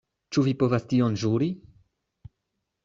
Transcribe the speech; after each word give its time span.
Ĉu 0.35 0.43
vi 0.47 0.53
povas 0.63 0.87
tion 0.93 1.21
ĵuri? 1.25 1.51